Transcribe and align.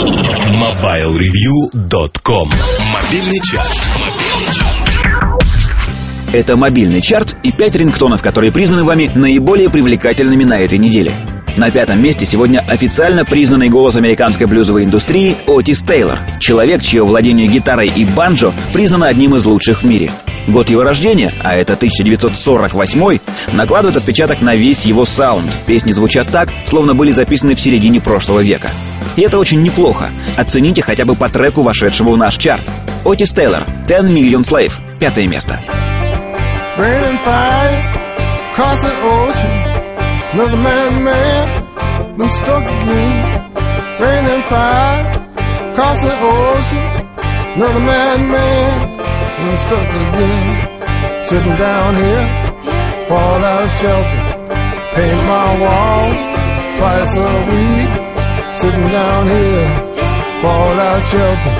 MobileReview.com 0.00 2.48
Мобильный 2.94 3.40
час. 3.40 3.86
Это 6.32 6.56
мобильный 6.56 7.02
чарт 7.02 7.36
и 7.42 7.52
пять 7.52 7.76
рингтонов, 7.76 8.22
которые 8.22 8.50
признаны 8.50 8.84
вами 8.84 9.10
наиболее 9.14 9.68
привлекательными 9.68 10.44
на 10.44 10.58
этой 10.58 10.78
неделе. 10.78 11.12
На 11.58 11.70
пятом 11.70 12.02
месте 12.02 12.24
сегодня 12.24 12.64
официально 12.66 13.26
признанный 13.26 13.68
голос 13.68 13.96
американской 13.96 14.46
блюзовой 14.46 14.84
индустрии 14.84 15.36
Отис 15.46 15.82
Тейлор. 15.82 16.20
Человек, 16.38 16.80
чье 16.80 17.04
владение 17.04 17.46
гитарой 17.46 17.92
и 17.94 18.06
банджо 18.06 18.54
признано 18.72 19.06
одним 19.06 19.36
из 19.36 19.44
лучших 19.44 19.82
в 19.82 19.86
мире. 19.86 20.10
Год 20.48 20.70
его 20.70 20.82
рождения, 20.82 21.34
а 21.42 21.56
это 21.56 21.74
1948 21.74 23.18
накладывает 23.52 23.98
отпечаток 23.98 24.40
на 24.40 24.54
весь 24.54 24.86
его 24.86 25.04
саунд. 25.04 25.44
Песни 25.66 25.92
звучат 25.92 26.30
так, 26.30 26.48
словно 26.64 26.94
были 26.94 27.10
записаны 27.10 27.54
в 27.54 27.60
середине 27.60 28.00
прошлого 28.00 28.40
века. 28.40 28.70
И 29.16 29.22
это 29.22 29.38
очень 29.38 29.62
неплохо. 29.62 30.10
Оцените 30.36 30.82
хотя 30.82 31.04
бы 31.04 31.14
по 31.14 31.28
треку, 31.28 31.62
вошедшему 31.62 32.12
в 32.12 32.16
наш 32.16 32.36
чарт. 32.36 32.64
Отис 33.04 33.32
Тейлор, 33.32 33.64
10 33.86 34.10
Million 34.10 34.42
Slave, 34.42 34.72
пятое 34.98 35.26
место. 35.26 35.58
Sitting 51.30 51.56
down 51.56 51.94
here, 51.94 52.26
fallout 53.08 53.68
shelter. 53.78 54.22
Paint 54.94 55.22
my 55.28 55.60
walls 55.60 56.20
twice 56.76 57.16
a 57.16 57.30
week. 57.46 58.09
Sitting 58.60 58.88
down 58.92 59.26
here, 59.26 59.68
fallout 60.42 61.00
shelter. 61.08 61.56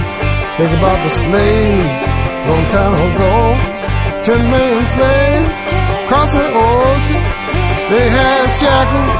Think 0.59 0.73
about 0.77 1.01
the 1.03 1.09
slave, 1.09 1.93
long 2.45 2.67
time 2.69 2.93
ago. 2.93 3.35
Ten 4.21 4.41
million 4.53 4.87
slaves 4.95 5.49
across 6.05 6.31
the 6.35 6.45
ocean. 6.45 7.23
They 7.89 8.07
had 8.19 8.47
shackles 8.61 9.17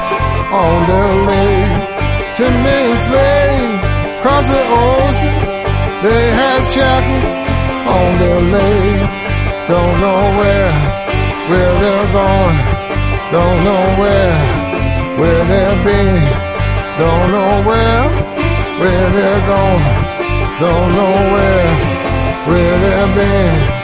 on 0.61 0.77
their 0.91 1.11
legs. 1.25 2.37
Ten 2.37 2.53
million 2.61 2.99
slaves 3.09 3.81
across 4.13 4.45
the 4.53 4.63
ocean. 4.85 5.35
They 6.05 6.23
had 6.37 6.61
shackles 6.75 7.29
on 7.97 8.09
their 8.21 8.41
legs. 8.57 9.07
Don't 9.73 9.95
know 10.05 10.21
where, 10.37 10.73
where 11.49 11.73
they're 11.81 12.09
going. 12.13 12.57
Don't 13.33 13.63
know 13.65 13.83
where. 14.01 14.70
Don't 17.01 17.31
know 17.31 17.53
where, 17.67 18.09
where 18.79 19.09
they're 19.15 19.43
going. 19.47 19.85
Don't 20.61 20.89
know 20.97 21.13
where, 21.33 21.71
where 22.47 22.75
they've 22.83 23.15
been. 23.15 23.81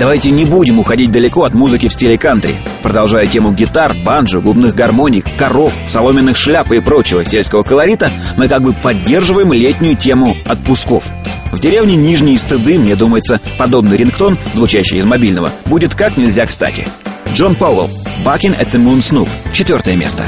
Давайте 0.00 0.30
не 0.30 0.46
будем 0.46 0.80
уходить 0.80 1.12
далеко 1.12 1.44
от 1.44 1.54
музыки 1.54 1.86
в 1.86 1.92
стиле 1.92 2.18
кантри. 2.18 2.56
Продолжая 2.82 3.28
тему 3.28 3.52
гитар, 3.52 3.94
банджо, 4.04 4.40
губных 4.40 4.74
гармоник, 4.74 5.26
коров, 5.38 5.74
соломенных 5.86 6.36
шляп 6.36 6.72
и 6.72 6.80
прочего 6.80 7.24
сельского 7.24 7.62
колорита, 7.62 8.10
мы 8.36 8.48
как 8.48 8.62
бы 8.62 8.72
поддерживаем 8.72 9.52
летнюю 9.52 9.96
тему 9.96 10.36
отпусков. 10.44 11.12
В 11.52 11.58
деревне 11.58 11.96
Нижние 11.96 12.38
Стыды, 12.38 12.78
мне 12.78 12.94
думается, 12.94 13.40
подобный 13.58 13.96
рингтон, 13.96 14.38
звучащий 14.54 14.98
из 14.98 15.04
мобильного, 15.04 15.50
будет 15.66 15.94
как 15.94 16.16
нельзя 16.16 16.46
кстати. 16.46 16.86
Джон 17.34 17.54
Пауэлл, 17.54 17.90
«Bucking 18.24 18.58
at 18.58 18.70
the 18.70 18.78
Moon 18.78 18.98
Snoop», 18.98 19.28
четвертое 19.52 19.96
место. 19.96 20.24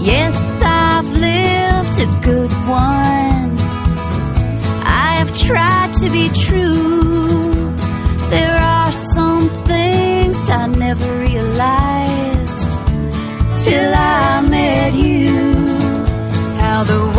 Yes, 0.00 0.34
I've 0.60 1.06
lived 1.12 1.98
a 1.98 2.06
good 2.22 2.52
one. 2.68 3.56
I 4.84 5.24
tried 5.32 5.92
to 5.94 6.10
be 6.10 6.28
true. 6.30 7.74
There 8.30 8.56
are 8.56 8.92
some 9.14 9.48
things 9.66 10.50
I 10.50 10.66
never 10.66 11.06
realized 11.20 12.70
till 13.64 13.94
I 13.94 14.40
met 14.42 14.94
you. 14.94 15.30
How 16.58 16.84
the 16.84 17.13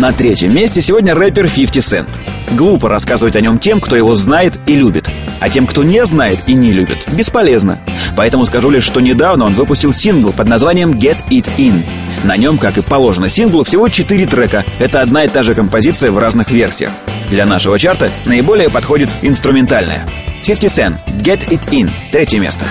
На 0.00 0.12
третьем 0.12 0.54
месте 0.54 0.80
сегодня 0.80 1.12
рэпер 1.12 1.50
50 1.50 1.76
Cent. 1.82 2.08
Глупо 2.56 2.88
рассказывать 2.88 3.34
о 3.34 3.40
нем 3.40 3.58
тем, 3.58 3.80
кто 3.80 3.96
его 3.96 4.14
знает 4.14 4.56
и 4.66 4.76
любит. 4.76 5.10
А 5.40 5.48
тем, 5.48 5.66
кто 5.66 5.82
не 5.82 6.06
знает 6.06 6.38
и 6.46 6.54
не 6.54 6.70
любит, 6.70 6.98
бесполезно. 7.12 7.80
Поэтому 8.16 8.44
скажу 8.46 8.70
лишь, 8.70 8.84
что 8.84 9.00
недавно 9.00 9.44
он 9.44 9.54
выпустил 9.54 9.92
сингл 9.92 10.32
под 10.32 10.46
названием 10.46 10.92
«Get 10.92 11.18
It 11.30 11.50
In». 11.58 11.82
На 12.22 12.36
нем, 12.36 12.58
как 12.58 12.78
и 12.78 12.80
положено 12.80 13.28
синглу, 13.28 13.64
всего 13.64 13.88
4 13.88 14.26
трека. 14.26 14.64
Это 14.78 15.02
одна 15.02 15.24
и 15.24 15.28
та 15.28 15.42
же 15.42 15.56
композиция 15.56 16.12
в 16.12 16.18
разных 16.18 16.52
версиях. 16.52 16.92
Для 17.30 17.44
нашего 17.44 17.76
чарта 17.76 18.08
наиболее 18.24 18.70
подходит 18.70 19.08
инструментальная. 19.22 20.08
50 20.46 20.70
Cent, 20.70 20.94
«Get 21.24 21.48
It 21.48 21.70
In», 21.72 21.90
третье 22.12 22.38
место. 22.38 22.64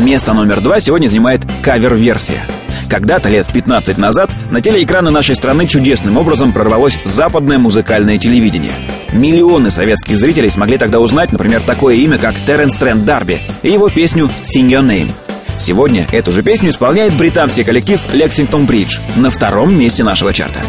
Место 0.00 0.32
номер 0.32 0.62
два 0.62 0.80
сегодня 0.80 1.08
занимает 1.08 1.42
кавер-версия. 1.62 2.42
Когда-то, 2.88 3.28
лет 3.28 3.46
15 3.52 3.98
назад, 3.98 4.30
на 4.50 4.62
телеэкраны 4.62 5.10
нашей 5.10 5.36
страны 5.36 5.66
чудесным 5.66 6.16
образом 6.16 6.52
прорвалось 6.52 6.98
западное 7.04 7.58
музыкальное 7.58 8.16
телевидение. 8.16 8.72
Миллионы 9.12 9.70
советских 9.70 10.16
зрителей 10.16 10.48
смогли 10.48 10.78
тогда 10.78 11.00
узнать, 11.00 11.32
например, 11.32 11.60
такое 11.60 11.96
имя, 11.96 12.16
как 12.16 12.34
Терренс 12.46 12.78
Трент 12.78 13.04
Дарби 13.04 13.42
и 13.62 13.70
его 13.70 13.90
песню 13.90 14.30
«Sing 14.42 14.68
Your 14.68 14.82
Name». 14.82 15.12
Сегодня 15.58 16.06
эту 16.10 16.32
же 16.32 16.42
песню 16.42 16.70
исполняет 16.70 17.12
британский 17.12 17.62
коллектив 17.62 18.00
Lexington 18.14 18.66
Bridge 18.66 18.98
на 19.16 19.30
втором 19.30 19.78
месте 19.78 20.02
нашего 20.02 20.32
чарта. 20.32 20.60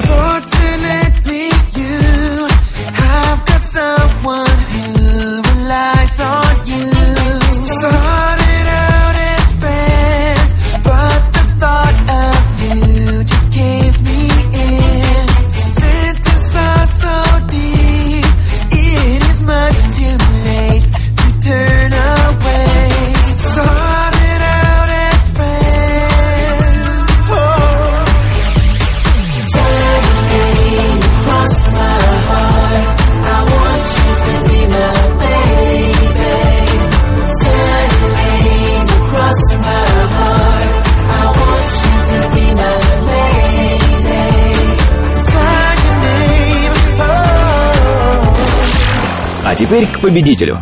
Теперь 49.62 49.86
к 49.86 50.00
победителю. 50.00 50.60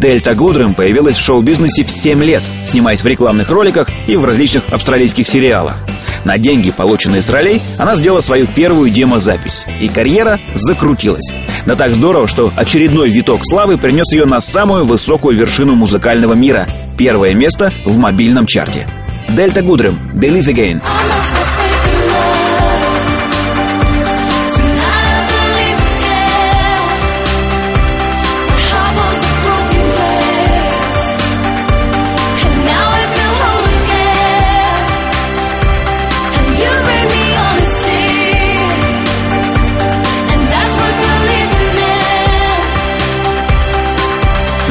Дельта 0.00 0.36
Гудрэм 0.36 0.74
появилась 0.74 1.16
в 1.16 1.20
шоу-бизнесе 1.20 1.84
в 1.84 1.90
7 1.90 2.22
лет, 2.22 2.44
снимаясь 2.68 3.02
в 3.02 3.06
рекламных 3.06 3.50
роликах 3.50 3.88
и 4.06 4.14
в 4.14 4.24
различных 4.24 4.62
австралийских 4.70 5.26
сериалах. 5.26 5.76
На 6.24 6.38
деньги, 6.38 6.70
полученные 6.70 7.22
с 7.22 7.28
ролей, 7.28 7.60
она 7.76 7.96
сделала 7.96 8.20
свою 8.20 8.46
первую 8.46 8.90
демозапись, 8.90 9.64
и 9.80 9.88
карьера 9.88 10.38
закрутилась. 10.54 11.28
Да 11.66 11.74
так 11.74 11.96
здорово, 11.96 12.28
что 12.28 12.52
очередной 12.54 13.10
виток 13.10 13.40
славы 13.42 13.78
принес 13.78 14.12
ее 14.12 14.26
на 14.26 14.38
самую 14.38 14.84
высокую 14.84 15.36
вершину 15.36 15.74
музыкального 15.74 16.34
мира– 16.34 16.68
первое 16.98 17.34
место 17.34 17.72
в 17.84 17.98
мобильном 17.98 18.46
чарте. 18.46 18.86
Дельта 19.28 19.62
Гудрэм 19.62 19.98
«Believe 20.14 20.46
Again». 20.46 20.80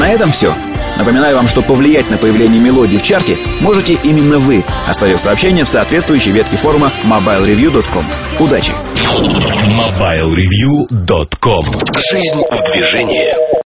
На 0.06 0.12
этом 0.12 0.32
все. 0.32 0.54
Напоминаю 1.00 1.36
вам, 1.36 1.48
что 1.48 1.64
повлиять 1.64 2.12
на 2.12 2.20
появление 2.20 2.62
мелодии 2.62 2.98
в 2.98 3.02
чарте 3.02 3.40
можете 3.60 3.98
именно 4.04 4.38
вы, 4.38 4.64
оставив 4.88 5.20
сообщение 5.20 5.66
в 5.66 5.68
соответствующей 5.68 6.30
ветке 6.30 6.58
форума 6.58 6.92
mobilereview.com. 7.06 8.06
Удачи! 8.40 8.74
MobileReview.com 9.66 11.66
Жизнь 11.98 12.44
в 12.52 12.72
движении 12.72 13.65